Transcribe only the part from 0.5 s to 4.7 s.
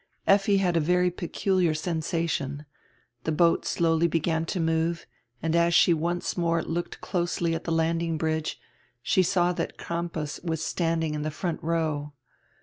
had a very peculiar sensation. The boat slowly began to